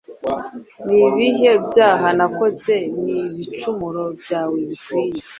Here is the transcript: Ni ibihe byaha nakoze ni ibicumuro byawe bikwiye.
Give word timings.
Ni 0.85 0.97
ibihe 1.07 1.51
byaha 1.67 2.07
nakoze 2.17 2.73
ni 3.03 3.13
ibicumuro 3.27 4.03
byawe 4.21 4.57
bikwiye. 4.69 5.19